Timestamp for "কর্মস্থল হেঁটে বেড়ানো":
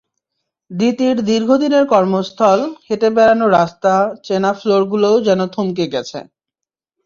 1.85-3.45